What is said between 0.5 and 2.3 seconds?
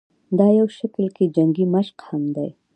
يو شکل کښې جنګي مشق هم